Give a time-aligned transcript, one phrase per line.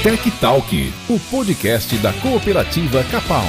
[0.00, 3.42] Tech Talk, o podcast da cooperativa Capal.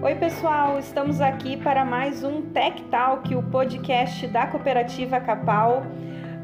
[0.00, 5.84] Oi, pessoal, estamos aqui para mais um Tech Talk, o podcast da cooperativa Capal.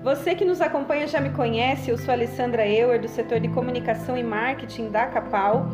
[0.03, 4.19] Você que nos acompanha já me conhece, eu sou Alessandra Euer, do setor de comunicação
[4.19, 5.69] e marketing da Capal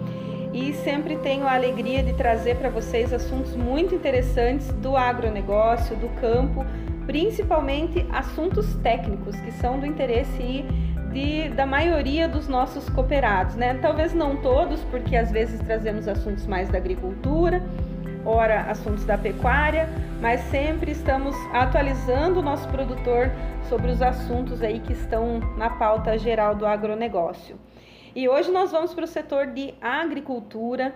[0.52, 6.08] e sempre tenho a alegria de trazer para vocês assuntos muito interessantes do agronegócio, do
[6.20, 6.66] campo,
[7.10, 10.64] principalmente assuntos técnicos que são do interesse
[11.12, 13.74] de, da maioria dos nossos cooperados, né?
[13.82, 17.60] Talvez não todos, porque às vezes trazemos assuntos mais da agricultura,
[18.24, 19.88] ora assuntos da pecuária,
[20.20, 23.32] mas sempre estamos atualizando o nosso produtor
[23.68, 27.58] sobre os assuntos aí que estão na pauta geral do agronegócio.
[28.14, 30.94] E hoje nós vamos para o setor de agricultura.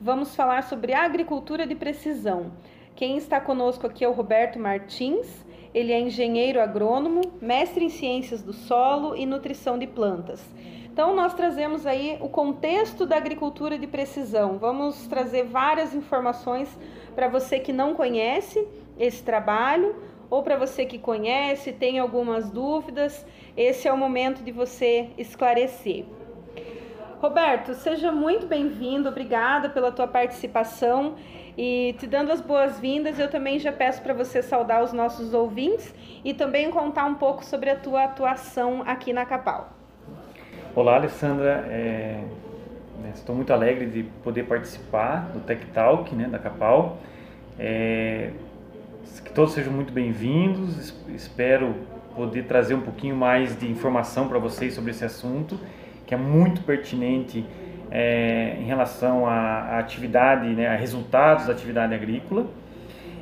[0.00, 2.50] Vamos falar sobre agricultura de precisão.
[2.98, 5.46] Quem está conosco aqui é o Roberto Martins.
[5.72, 10.44] Ele é engenheiro agrônomo, mestre em ciências do solo e nutrição de plantas.
[10.84, 14.58] Então, nós trazemos aí o contexto da agricultura de precisão.
[14.58, 16.76] Vamos trazer várias informações
[17.14, 18.66] para você que não conhece
[18.98, 19.94] esse trabalho
[20.28, 23.24] ou para você que conhece, tem algumas dúvidas.
[23.56, 26.04] Esse é o momento de você esclarecer.
[27.20, 31.16] Roberto, seja muito bem-vindo, obrigada pela tua participação
[31.56, 35.92] e te dando as boas-vindas, eu também já peço para você saudar os nossos ouvintes
[36.24, 39.70] e também contar um pouco sobre a tua atuação aqui na Capal.
[40.76, 42.22] Olá, Alessandra, é...
[43.02, 46.98] Né, estou muito alegre de poder participar do Tech Talk né, da Capal.
[47.58, 48.30] É...
[49.24, 51.74] Que todos sejam muito bem-vindos, espero
[52.14, 55.58] poder trazer um pouquinho mais de informação para vocês sobre esse assunto
[56.08, 57.44] que é muito pertinente
[57.90, 62.46] é, em relação à, atividade, né, a resultados da atividade agrícola.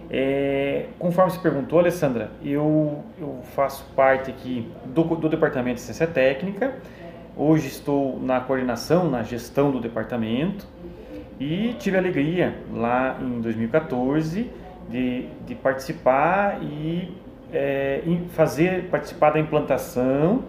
[0.09, 6.07] É, conforme você perguntou, Alessandra, eu, eu faço parte aqui do, do Departamento de Ciência
[6.07, 6.77] Técnica.
[7.37, 10.65] Hoje estou na coordenação, na gestão do departamento
[11.41, 14.49] e tive a alegria lá em 2014
[14.89, 17.13] de, de participar e
[17.53, 20.45] é, fazer participar da implantação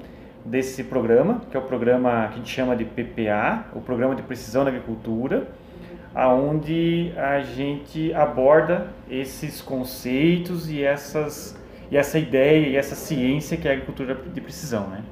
[0.50, 4.22] desse programa, que é o programa que a gente chama de PPA, o Programa de
[4.24, 5.47] Precisão na Agricultura,
[6.16, 11.57] aonde a gente aborda esses conceitos e essas
[11.90, 15.03] e essa ideia e essa ciência que é a agricultura de precisão, né?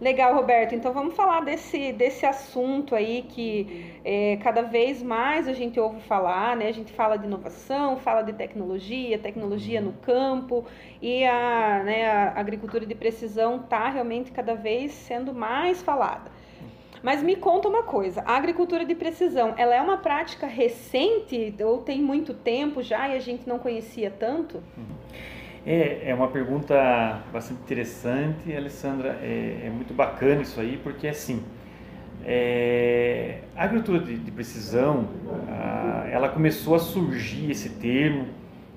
[0.00, 0.76] Legal, Roberto.
[0.76, 6.00] Então vamos falar desse, desse assunto aí que é, cada vez mais a gente ouve
[6.02, 6.68] falar, né?
[6.68, 10.64] A gente fala de inovação, fala de tecnologia, tecnologia no campo
[11.02, 16.30] e a, né, a agricultura de precisão está realmente cada vez sendo mais falada.
[17.02, 21.78] Mas me conta uma coisa, a agricultura de precisão, ela é uma prática recente ou
[21.78, 24.56] tem muito tempo já e a gente não conhecia tanto?
[24.76, 24.84] Uhum.
[25.70, 29.18] É, é uma pergunta bastante interessante, Alessandra.
[29.20, 31.42] É, é muito bacana isso aí, porque assim,
[32.24, 35.10] é, a agricultura de, de precisão,
[35.46, 38.28] a, ela começou a surgir esse termo,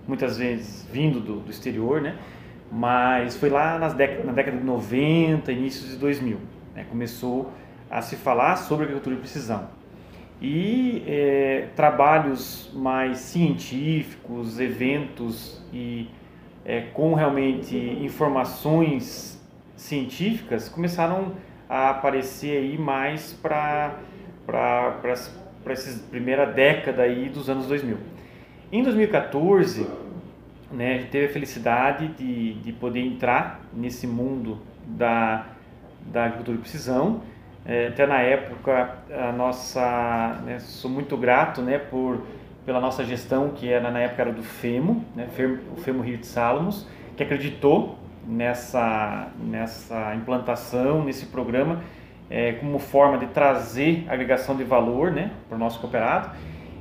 [0.06, 2.18] muitas vezes vindo do, do exterior, né?
[2.70, 6.40] Mas foi lá nas na década de 90, início de 2000,
[6.76, 6.86] né?
[6.90, 7.54] começou
[7.90, 9.70] a se falar sobre agricultura de precisão.
[10.42, 16.10] E é, trabalhos mais científicos, eventos e
[16.66, 19.42] é, com realmente informações
[19.76, 21.34] científicas começaram
[21.68, 23.96] a aparecer aí mais para
[25.04, 27.98] essa primeira década aí dos anos 2000.
[28.72, 29.88] Em 2014,
[30.72, 35.48] né, teve a felicidade de, de poder entrar nesse mundo da,
[36.06, 37.22] da agricultura de precisão.
[37.66, 42.22] É, até na época, a nossa, né, sou muito grato né, por
[42.66, 45.28] pela nossa gestão, que era na época era do FEMO, né,
[45.76, 51.82] o FEMO Rio de Salomos, que acreditou nessa, nessa implantação, nesse programa,
[52.30, 56.32] é, como forma de trazer agregação de valor né, para o nosso cooperado.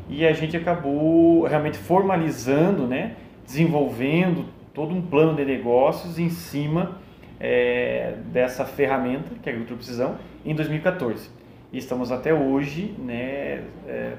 [0.09, 6.99] E a gente acabou realmente formalizando, né, desenvolvendo todo um plano de negócios em cima
[7.39, 11.31] é, dessa ferramenta, que é a Agricultura Precisão, em 2014.
[11.73, 14.15] E estamos até hoje né, é,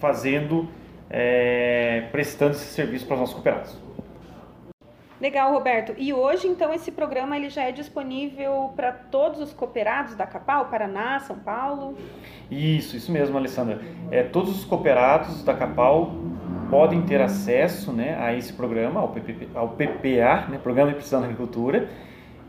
[0.00, 0.68] fazendo,
[1.08, 3.78] é, prestando esse serviço para os nossos cooperados.
[5.20, 5.92] Legal, Roberto.
[5.98, 10.66] E hoje, então, esse programa ele já é disponível para todos os cooperados da Capal,
[10.66, 11.94] Paraná, São Paulo?
[12.50, 13.80] Isso, isso mesmo, Alessandra.
[14.10, 16.14] É, todos os cooperados da Capal
[16.70, 19.14] podem ter acesso né, a esse programa, ao,
[19.54, 21.86] ao PPA, né, Programa de Precisão da Agricultura,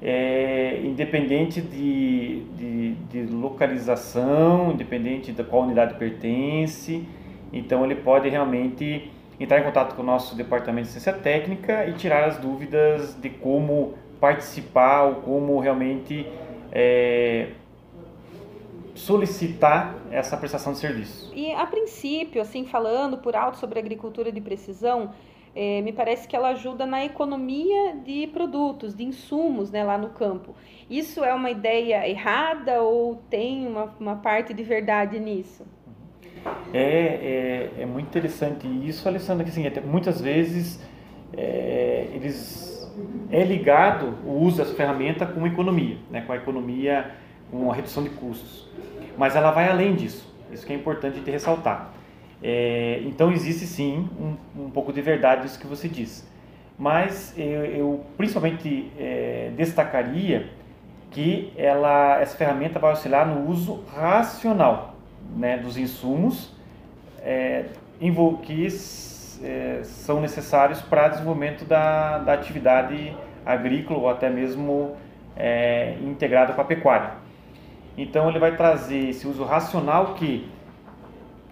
[0.01, 7.05] é, independente de, de, de localização, independente da qual unidade pertence,
[7.51, 11.93] então ele pode realmente entrar em contato com o nosso departamento de ciência técnica e
[11.93, 16.27] tirar as dúvidas de como participar ou como realmente
[16.71, 17.49] é,
[18.93, 21.31] solicitar essa prestação de serviço.
[21.35, 25.11] E a princípio, assim, falando por alto sobre agricultura de precisão,
[25.55, 30.09] é, me parece que ela ajuda na economia de produtos, de insumos né, lá no
[30.09, 30.55] campo.
[30.89, 35.65] Isso é uma ideia errada ou tem uma, uma parte de verdade nisso?
[36.73, 40.81] É, é, é muito interessante isso, Alessandra, que assim, muitas vezes
[41.35, 42.71] é, eles
[43.31, 47.11] é ligado o uso dessa ferramenta com economia, né, com a economia,
[47.49, 48.67] com a redução de custos.
[49.17, 51.93] Mas ela vai além disso, isso que é importante de ressaltar.
[52.43, 56.27] É, então existe sim um, um, pouco de verdade nisso que você diz.
[56.77, 60.49] Mas eu, eu principalmente é, destacaria
[61.11, 64.90] que ela, essa ferramenta vai auxiliar no uso racional
[65.35, 66.51] né, dos insumos
[67.21, 67.65] é,
[68.43, 68.67] que
[69.43, 73.15] é, são necessários para desenvolvimento da, da atividade
[73.45, 74.95] agrícola ou até mesmo
[75.35, 77.11] é, integrada com a pecuária.
[77.97, 80.49] Então ele vai trazer esse uso racional que,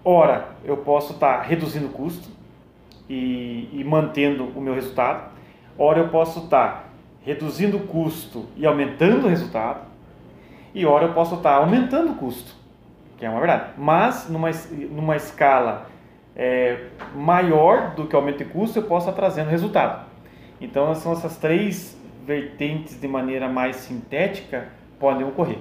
[0.04, 2.28] ora, eu posso estar tá reduzindo o custo
[3.08, 5.30] e, e, mantendo o meu resultado,
[5.78, 6.84] ora eu posso estar tá
[7.22, 9.80] reduzindo o custo e aumentando o resultado,
[10.72, 12.54] e ora eu posso estar tá aumentando o custo,
[13.20, 14.50] que é uma verdade, mas numa,
[14.90, 15.86] numa escala
[16.34, 20.06] é, maior do que o aumento de custo, eu posso estar trazendo resultado.
[20.58, 24.68] Então, são essas três vertentes de maneira mais sintética
[24.98, 25.58] podem ocorrer.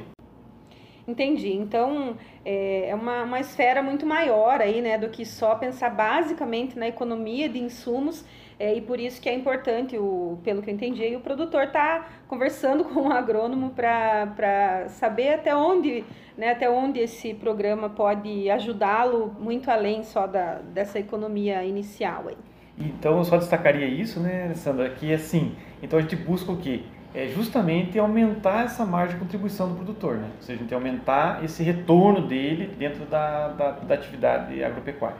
[1.09, 1.51] Entendi.
[1.53, 2.15] Então,
[2.45, 6.87] é, é uma, uma esfera muito maior aí, né, do que só pensar basicamente na
[6.87, 8.23] economia de insumos
[8.59, 12.09] é, e por isso que é importante, o, pelo que eu entendi, o produtor tá
[12.27, 16.03] conversando com o agrônomo para saber até onde,
[16.37, 22.37] né, até onde esse programa pode ajudá-lo muito além só da, dessa economia inicial aí.
[22.77, 26.83] Então, eu só destacaria isso, né, Alessandra, que assim, então a gente busca o quê?
[27.13, 30.29] É justamente aumentar essa margem de contribuição do produtor, né?
[30.35, 35.17] ou seja, a gente aumentar esse retorno dele dentro da, da, da atividade agropecuária.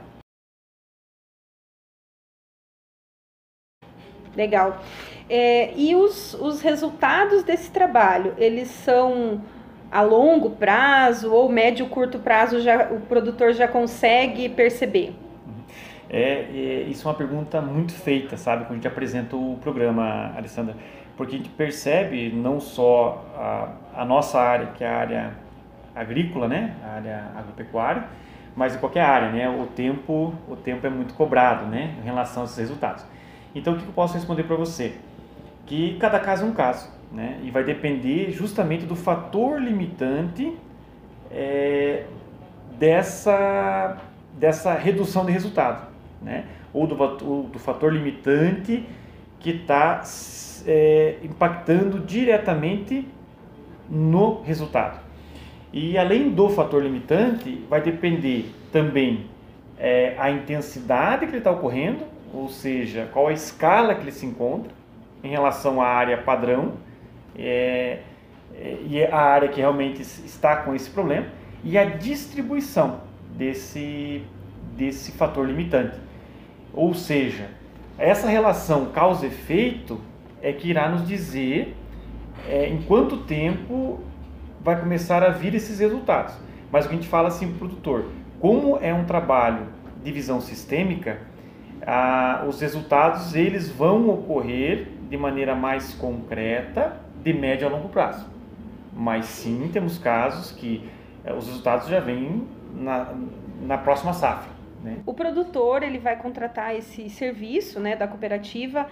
[4.36, 4.80] Legal.
[5.28, 9.42] É, e os, os resultados desse trabalho, eles são
[9.90, 15.12] a longo prazo ou médio curto prazo já, o produtor já consegue perceber?
[16.08, 20.32] É, é, isso é uma pergunta muito feita, sabe, quando a gente apresenta o programa,
[20.36, 20.76] Alessandra
[21.20, 25.34] porque a gente percebe não só a, a nossa área, que é a área
[25.94, 28.04] agrícola, né, a área agropecuária,
[28.56, 32.44] mas em qualquer área, né, o tempo, o tempo é muito cobrado, né, em relação
[32.44, 33.04] a esses resultados.
[33.54, 34.94] Então, o que eu posso responder para você?
[35.66, 40.56] Que cada caso é um caso, né, e vai depender justamente do fator limitante
[41.30, 42.04] é,
[42.78, 43.98] dessa,
[44.38, 45.86] dessa redução de resultado,
[46.22, 48.88] né, ou do, do fator limitante
[49.40, 50.02] que está
[50.66, 53.08] é, impactando diretamente
[53.88, 55.00] no resultado.
[55.72, 59.26] E além do fator limitante, vai depender também
[59.78, 64.26] é, a intensidade que ele está ocorrendo, ou seja, qual a escala que ele se
[64.26, 64.72] encontra
[65.22, 66.74] em relação à área padrão
[67.36, 68.00] é,
[68.54, 71.26] é, e a área que realmente está com esse problema
[71.64, 73.00] e a distribuição
[73.36, 74.22] desse,
[74.76, 75.96] desse fator limitante.
[76.72, 77.48] Ou seja,
[78.00, 80.00] essa relação causa-efeito
[80.40, 81.76] é que irá nos dizer
[82.48, 84.00] é, em quanto tempo
[84.62, 86.34] vai começar a vir esses resultados.
[86.72, 88.06] Mas o que a gente fala assim para o produtor,
[88.40, 89.66] como é um trabalho
[90.02, 91.18] de visão sistêmica,
[92.48, 98.26] os resultados eles vão ocorrer de maneira mais concreta de médio a longo prazo.
[98.94, 100.88] Mas sim, temos casos que
[101.24, 103.14] eh, os resultados já vêm na,
[103.62, 104.59] na próxima safra.
[104.82, 104.98] Né?
[105.04, 108.88] O produtor ele vai contratar esse serviço né, da cooperativa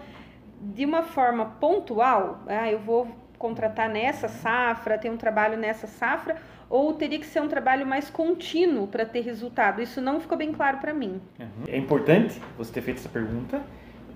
[0.61, 6.37] de uma forma pontual, ah, eu vou contratar nessa safra, ter um trabalho nessa safra,
[6.69, 9.81] ou teria que ser um trabalho mais contínuo para ter resultado?
[9.81, 11.21] Isso não ficou bem claro para mim.
[11.69, 13.63] É importante você ter feito essa pergunta,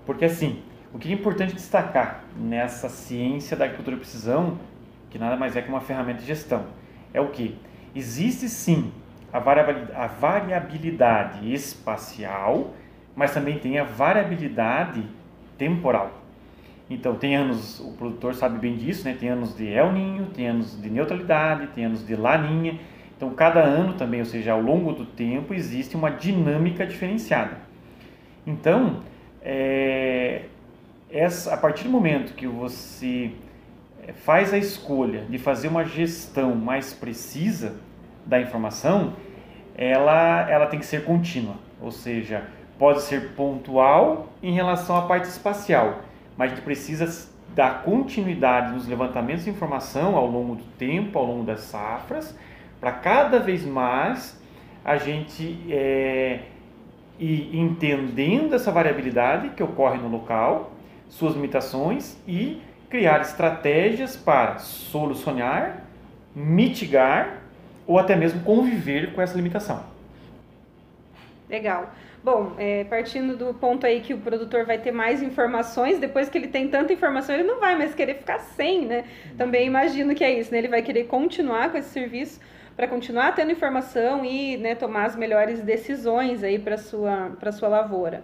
[0.05, 0.61] porque assim,
[0.93, 4.59] o que é importante destacar nessa ciência da agricultura de precisão,
[5.09, 6.67] que nada mais é que uma ferramenta de gestão,
[7.13, 7.57] é o que?
[7.95, 8.91] Existe sim
[9.33, 12.75] a variabilidade, espacial,
[13.15, 15.03] mas também tem a variabilidade
[15.57, 16.11] temporal.
[16.87, 19.17] Então, tem anos, o produtor sabe bem disso, né?
[19.19, 22.79] tem anos de El Ninho, tem anos de neutralidade, tem anos de Laninha.
[23.17, 27.57] Então, cada ano também, ou seja, ao longo do tempo, existe uma dinâmica diferenciada.
[28.45, 29.01] Então,
[29.41, 30.43] é,
[31.09, 33.31] essa, a partir do momento que você
[34.05, 37.75] é, faz a escolha de fazer uma gestão mais precisa
[38.25, 39.13] da informação,
[39.75, 42.43] ela, ela tem que ser contínua, ou seja,
[42.77, 46.01] pode ser pontual em relação à parte espacial
[46.37, 51.25] mas a gente precisa dar continuidade nos levantamentos de informação ao longo do tempo, ao
[51.25, 52.35] longo das safras,
[52.79, 54.41] para cada vez mais
[54.83, 56.39] a gente é,
[57.19, 60.71] ir entendendo essa variabilidade que ocorre no local,
[61.07, 65.83] suas limitações e criar estratégias para solucionar,
[66.35, 67.42] mitigar
[67.85, 69.83] ou até mesmo conviver com essa limitação.
[71.49, 71.91] Legal.
[72.23, 76.37] Bom, é, partindo do ponto aí que o produtor vai ter mais informações, depois que
[76.37, 79.03] ele tem tanta informação, ele não vai mais querer ficar sem, né?
[79.37, 80.59] Também imagino que é isso, né?
[80.59, 82.39] Ele vai querer continuar com esse serviço
[82.77, 87.67] para continuar tendo informação e né, tomar as melhores decisões aí para sua para sua
[87.67, 88.23] lavoura.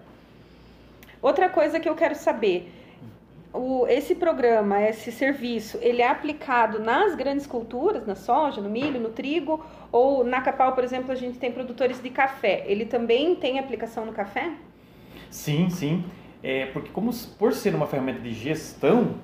[1.21, 2.71] Outra coisa que eu quero saber,
[3.53, 8.99] o, esse programa, esse serviço, ele é aplicado nas grandes culturas, na soja, no milho,
[8.99, 12.63] no trigo, ou na Capal, por exemplo, a gente tem produtores de café.
[12.67, 14.51] Ele também tem aplicação no café?
[15.29, 16.03] Sim, sim.
[16.43, 19.15] É, porque como por ser uma ferramenta de gestão,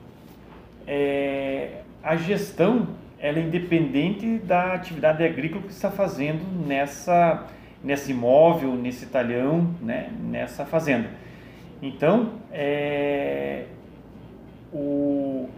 [0.87, 2.87] é, a gestão
[3.19, 7.47] ela é independente da atividade agrícola que está fazendo nessa
[7.83, 11.07] nesse imóvel, nesse talhão, né, nessa fazenda.
[11.81, 13.65] Então, é,
[14.75, 15.49] o,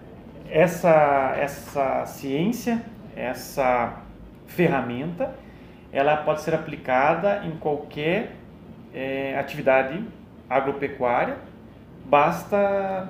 [0.47, 2.83] essa, essa ciência,
[3.15, 4.01] essa
[4.45, 5.33] ferramenta,
[5.91, 8.35] ela pode ser aplicada em qualquer
[8.93, 10.03] é, atividade
[10.47, 11.37] agropecuária,
[12.05, 13.09] basta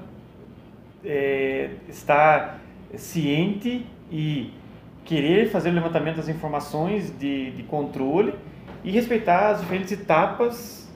[1.04, 2.60] é, estar
[2.96, 4.54] ciente e
[5.04, 8.34] querer fazer o levantamento das informações de, de controle
[8.84, 10.90] e respeitar as diferentes etapas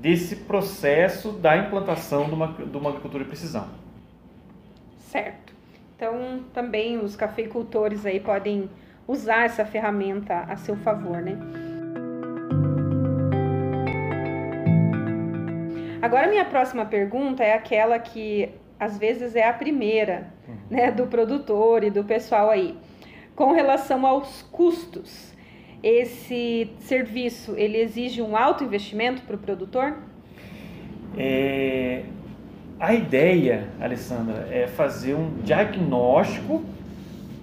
[0.00, 3.87] desse processo da implantação de uma, de uma agricultura de precisão.
[5.08, 5.54] Certo.
[5.96, 8.68] Então, também os cafeicultores aí podem
[9.06, 11.36] usar essa ferramenta a seu favor, né?
[16.02, 20.56] Agora, minha próxima pergunta é aquela que às vezes é a primeira, uhum.
[20.70, 22.76] né, do produtor e do pessoal aí.
[23.34, 25.34] Com relação aos custos,
[25.82, 29.96] esse serviço ele exige um alto investimento para o produtor?
[31.16, 32.04] É,
[32.80, 36.64] a ideia, Alessandra, é fazer um diagnóstico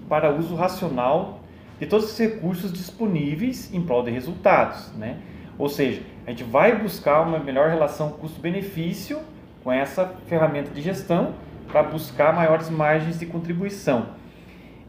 [0.08, 1.40] para uso racional
[1.78, 5.18] de todos os recursos disponíveis em prol de resultados, né?
[5.58, 9.20] Ou seja, a gente vai buscar uma melhor relação custo-benefício
[9.62, 11.34] com essa ferramenta de gestão
[11.70, 14.06] para buscar maiores margens de contribuição.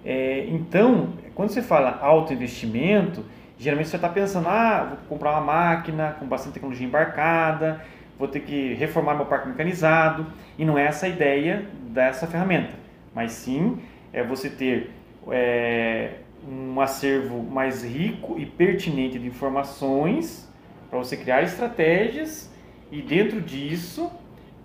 [0.05, 3.25] É, então, quando você fala alto investimento,
[3.57, 7.81] geralmente você está pensando, ah, vou comprar uma máquina com bastante tecnologia embarcada,
[8.17, 12.73] vou ter que reformar meu parque mecanizado, e não é essa a ideia dessa ferramenta,
[13.13, 13.79] mas sim
[14.11, 14.91] é você ter
[15.31, 16.15] é,
[16.47, 20.51] um acervo mais rico e pertinente de informações
[20.89, 22.51] para você criar estratégias
[22.91, 24.09] e dentro disso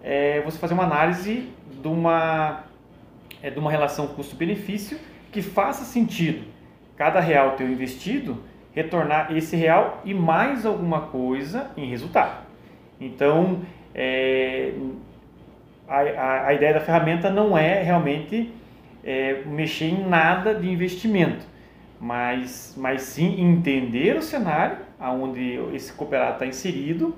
[0.02, 1.48] é, você fazer uma análise
[1.80, 2.64] de uma,
[3.42, 4.98] é, de uma relação custo-benefício
[5.30, 6.44] que faça sentido
[6.96, 8.42] cada real teu investido
[8.72, 12.51] retornar esse real e mais alguma coisa em resultado.
[13.06, 13.60] Então,
[13.94, 14.72] é,
[15.88, 18.50] a, a, a, ideia da ferramenta não é realmente
[19.04, 21.44] é, mexer em nada de investimento,
[22.00, 27.14] mas, mas sim entender o cenário onde esse cooperado está inserido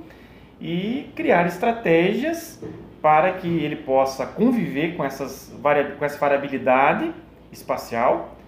[0.61, 2.63] e criar estratégias
[3.03, 5.55] para que ele possa conviver com, essas,
[5.99, 7.13] com essa variabilidade
[7.53, 8.39] espacial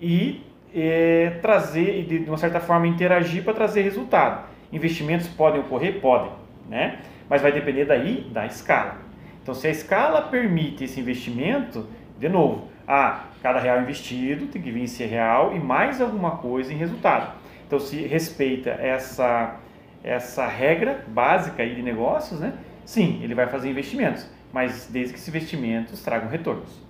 [0.00, 0.42] e
[0.74, 4.48] é, trazer, de uma certa forma, interagir para trazer resultado.
[4.72, 6.00] Investimentos podem ocorrer?
[6.00, 6.37] Podem
[6.68, 6.98] né?
[7.28, 8.98] Mas vai depender daí da escala.
[9.42, 11.86] Então, se a escala permite esse investimento,
[12.18, 16.72] de novo, ah, cada real investido tem que vir esse real e mais alguma coisa
[16.72, 17.32] em resultado.
[17.66, 19.56] Então, se respeita essa,
[20.02, 22.54] essa regra básica aí de negócios, né?
[22.84, 26.82] Sim, ele vai fazer investimentos, mas desde que esses investimentos tragam retornos.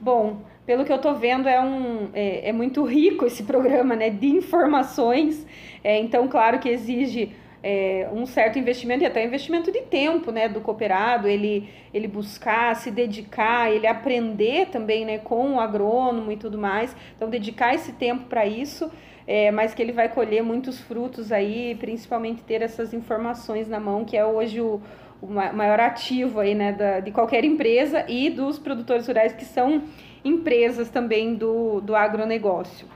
[0.00, 4.10] Bom, pelo que eu estou vendo, é, um, é, é, muito rico esse programa né,
[4.10, 5.46] de informações.
[5.82, 7.32] É, então, claro que exige
[7.62, 12.74] é, um certo investimento e até investimento de tempo né, do cooperado, ele, ele buscar,
[12.74, 16.94] se dedicar, ele aprender também né, com o agrônomo e tudo mais.
[17.16, 18.90] Então, dedicar esse tempo para isso.
[19.28, 24.04] É, mas que ele vai colher muitos frutos aí, principalmente ter essas informações na mão,
[24.04, 24.80] que é hoje o,
[25.20, 29.82] o maior ativo aí, né, da, de qualquer empresa e dos produtores rurais que são
[30.24, 32.86] empresas também do, do agronegócio.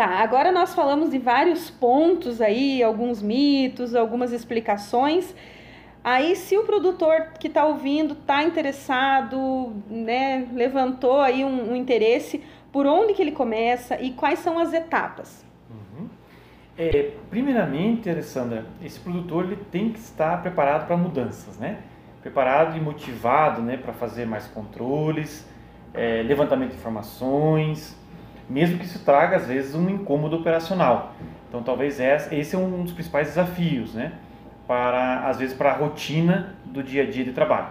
[0.00, 5.34] Tá, agora nós falamos de vários pontos aí, alguns mitos, algumas explicações.
[6.02, 12.42] Aí, se o produtor que está ouvindo está interessado, né, levantou aí um, um, interesse,
[12.72, 15.44] por onde que ele começa e quais são as etapas?
[15.68, 16.08] Uhum.
[16.78, 21.80] É, primeiramente, Alessandra, esse produtor ele tem que estar preparado para mudanças, né?
[22.22, 25.46] Preparado e motivado, né, para fazer mais controles,
[25.94, 27.98] é, levantamento de informações,
[28.48, 31.14] mesmo que isso traga às vezes um incômodo operacional.
[31.48, 34.12] Então, talvez esse é um dos principais desafios, né?
[34.66, 37.68] Para às vezes para a rotina do dia a dia de trabalho.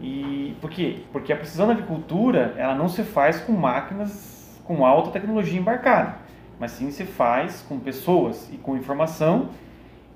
[0.00, 1.00] E por quê?
[1.12, 6.24] Porque a precisão da agricultura ela não se faz com máquinas com alta tecnologia embarcada
[6.58, 9.50] mas sim se faz com pessoas e com informação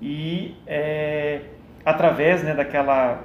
[0.01, 1.41] e é,
[1.85, 3.21] através né, daquela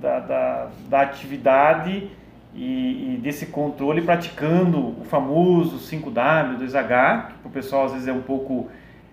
[0.00, 2.10] da, da, da atividade
[2.58, 8.08] e, e, desse controle praticando o famoso 5W, 2H, que para o pessoal às vezes
[8.08, 8.68] é um pouco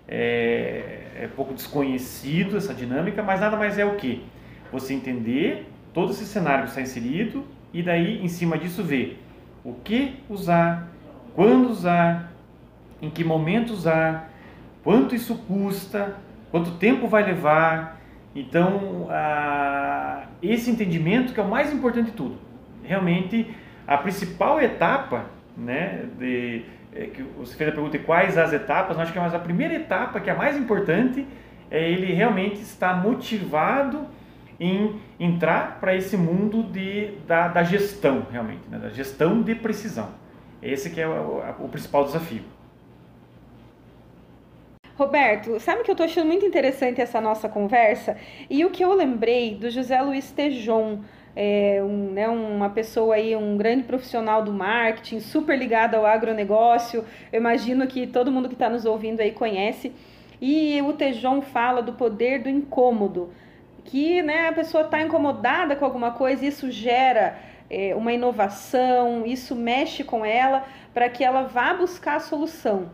[0.08, 4.24] é, é pouco desconhecido essa dinâmica, mas nada mais é o que?
[4.72, 9.22] Você entender todo esse cenário que está inserido e daí em cima disso ver
[9.64, 10.88] o que usar,
[11.34, 12.32] quando usar,
[13.00, 14.32] em que momento usar,
[14.82, 16.16] quanto isso custa,
[16.50, 18.00] quanto tempo vai levar.
[18.34, 19.08] Então,
[20.42, 22.45] esse entendimento que é o mais importante de tudo.
[22.86, 23.54] Realmente,
[23.86, 25.26] a principal etapa,
[25.56, 26.64] né, de,
[26.94, 30.20] é, que você fez a pergunta quais as etapas, acho que é a primeira etapa,
[30.20, 31.26] que é a mais importante,
[31.70, 34.06] é ele realmente estar motivado
[34.58, 40.10] em entrar para esse mundo de, da, da gestão, realmente, né, da gestão de precisão.
[40.62, 42.42] Esse que é o, o principal desafio.
[44.96, 48.16] Roberto, sabe que eu tô achando muito interessante essa nossa conversa?
[48.48, 51.00] E o que eu lembrei do José Luiz Tejon,
[51.36, 57.04] é, um, né, uma pessoa aí, um grande profissional do marketing, super ligado ao agronegócio.
[57.30, 59.92] Eu imagino que todo mundo que está nos ouvindo aí conhece.
[60.40, 63.32] E o Tejon fala do poder do incômodo,
[63.84, 67.38] que né, a pessoa está incomodada com alguma coisa, isso gera
[67.70, 72.90] é, uma inovação, isso mexe com ela para que ela vá buscar a solução.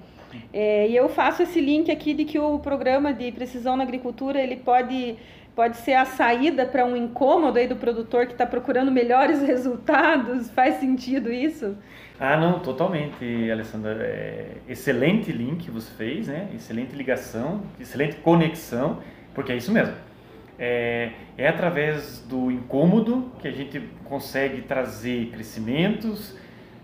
[0.52, 4.40] É, e eu faço esse link aqui de que o programa de precisão na agricultura
[4.40, 5.16] ele pode,
[5.54, 10.50] pode ser a saída para um incômodo aí do produtor que está procurando melhores resultados.
[10.50, 11.76] Faz sentido isso?
[12.18, 13.96] Ah, não, totalmente, Alessandra.
[14.04, 16.48] É, excelente link você fez, né?
[16.54, 19.00] Excelente ligação, excelente conexão,
[19.34, 19.94] porque é isso mesmo.
[20.58, 26.36] É, é através do incômodo que a gente consegue trazer crescimentos,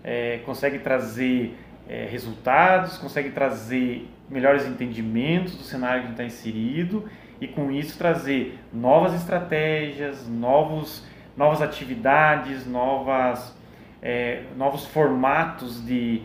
[0.03, 1.55] é, consegue trazer
[1.89, 7.09] é, resultados, consegue trazer melhores entendimentos do cenário que está inserido
[7.41, 11.03] e com isso trazer novas estratégias, novos,
[11.35, 13.57] novas atividades, novas,
[14.03, 16.21] é, novos formatos de,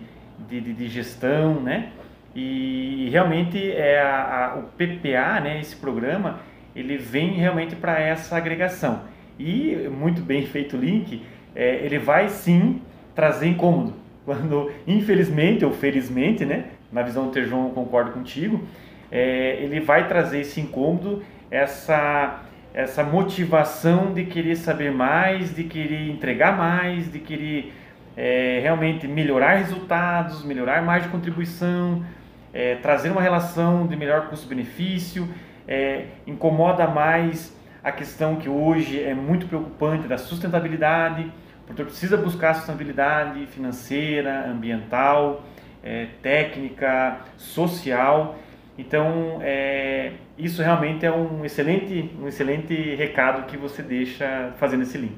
[0.46, 1.92] de, de, gestão, né?
[2.34, 6.40] E realmente é a, a, o PPA, né, esse programa,
[6.74, 9.02] ele vem realmente para essa agregação.
[9.38, 11.22] E muito bem feito o link,
[11.54, 12.82] é, ele vai sim
[13.14, 18.62] trazer incômodo quando, infelizmente ou felizmente, né, na visão do Tejon eu concordo contigo,
[19.10, 26.10] é, ele vai trazer esse incômodo, essa, essa motivação de querer saber mais, de querer
[26.10, 27.72] entregar mais, de querer
[28.16, 32.04] é, realmente melhorar resultados, melhorar margem de contribuição,
[32.52, 35.28] é, trazer uma relação de melhor custo-benefício,
[35.66, 41.30] é, incomoda mais a questão que hoje é muito preocupante da sustentabilidade,
[41.64, 45.42] o produtor precisa buscar sustentabilidade financeira, ambiental,
[45.82, 48.36] é, técnica, social.
[48.76, 54.98] Então, é, isso realmente é um excelente, um excelente recado que você deixa fazendo esse
[54.98, 55.16] link.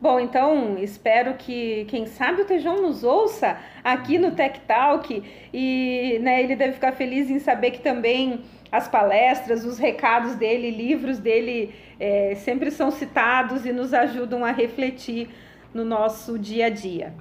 [0.00, 6.18] Bom, então espero que, quem sabe, o Tejão nos ouça aqui no Tech Talk e
[6.20, 8.42] né, ele deve ficar feliz em saber que também
[8.74, 14.50] as palestras, os recados dele, livros dele é, sempre são citados e nos ajudam a
[14.50, 15.28] refletir
[15.72, 17.14] no nosso dia a dia.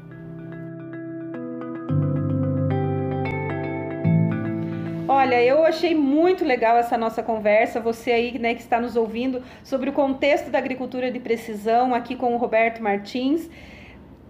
[5.07, 7.79] Olha, eu achei muito legal essa nossa conversa.
[7.79, 12.15] Você aí né, que está nos ouvindo sobre o contexto da agricultura de precisão, aqui
[12.15, 13.47] com o Roberto Martins.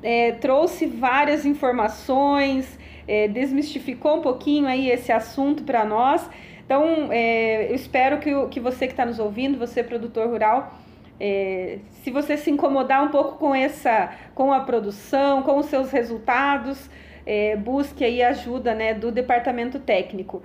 [0.02, 6.30] É, trouxe várias informações, é, desmistificou um pouquinho aí esse assunto para nós.
[6.66, 10.74] Então, é, eu espero que, que você que está nos ouvindo, você produtor rural,
[11.20, 15.92] é, se você se incomodar um pouco com essa, com a produção, com os seus
[15.92, 16.90] resultados,
[17.26, 20.42] é, busque aí ajuda né, do departamento técnico.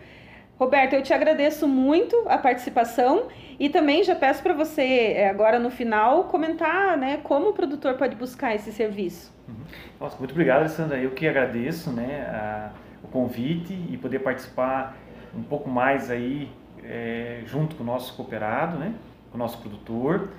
[0.59, 3.29] Roberto, eu te agradeço muito a participação
[3.61, 7.95] e também já peço para você, é, agora no final, comentar né, como o produtor
[7.95, 9.33] pode buscar esse serviço.
[9.49, 9.55] Uhum.
[10.01, 10.99] Nossa, muito obrigado, Alessandra.
[10.99, 12.71] Eu que agradeço né, a,
[13.05, 14.97] o convite e poder participar
[15.35, 16.51] um pouco mais aí
[16.85, 18.95] é, junto com o nosso cooperado, né,
[19.31, 20.31] com o nosso produtor.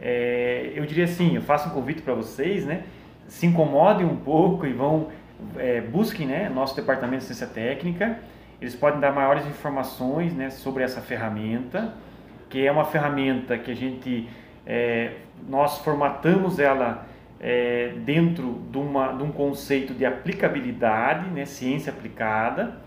[0.00, 2.84] É, eu diria assim, eu faço um convite para vocês, né,
[3.26, 5.08] se incomodem um pouco e vão
[5.56, 8.18] é, busquem, né, nosso departamento de ciência técnica.
[8.60, 11.94] Eles podem dar maiores informações né, sobre essa ferramenta,
[12.48, 14.28] que é uma ferramenta que a gente,
[14.66, 15.12] é,
[15.48, 17.06] nós formatamos ela
[17.40, 22.78] é, dentro de, uma, de um conceito de aplicabilidade, né, ciência aplicada,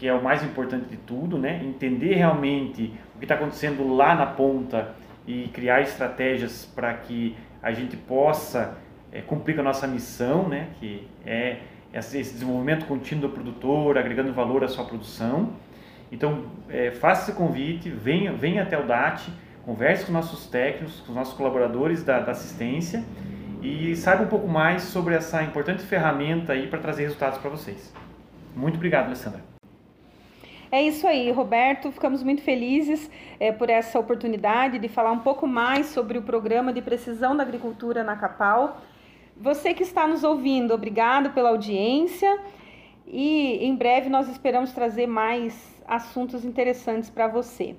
[0.00, 4.14] que é o mais importante de tudo, né, entender realmente o que está acontecendo lá
[4.14, 4.94] na ponta
[5.26, 8.78] e criar estratégias para que a gente possa
[9.12, 11.58] é, cumprir com a nossa missão, né, que é
[11.92, 15.50] esse desenvolvimento contínuo do produtor, agregando valor à sua produção.
[16.10, 19.30] Então, é, faça esse convite, venha, venha até o DAT,
[19.66, 23.04] converse com nossos técnicos, com os nossos colaboradores da, da assistência
[23.60, 27.92] e saiba um pouco mais sobre essa importante ferramenta aí para trazer resultados para vocês.
[28.56, 29.59] Muito obrigado, Alessandra.
[30.72, 31.90] É isso aí, Roberto.
[31.90, 36.72] Ficamos muito felizes é, por essa oportunidade de falar um pouco mais sobre o programa
[36.72, 38.80] de precisão da agricultura na Capal.
[39.36, 42.38] Você que está nos ouvindo, obrigado pela audiência
[43.06, 47.74] e em breve nós esperamos trazer mais assuntos interessantes para você.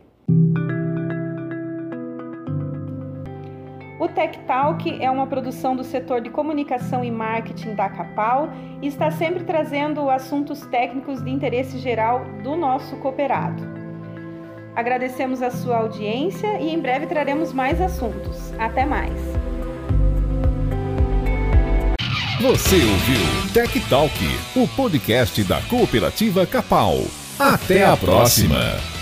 [4.11, 8.49] Tech Talk é uma produção do setor de comunicação e marketing da Capal
[8.81, 13.63] e está sempre trazendo assuntos técnicos de interesse geral do nosso cooperado.
[14.75, 18.53] Agradecemos a sua audiência e em breve traremos mais assuntos.
[18.57, 19.13] Até mais!
[22.41, 24.13] Você ouviu Tech Talk,
[24.55, 26.97] o podcast da cooperativa Capal.
[27.37, 29.00] Até a próxima!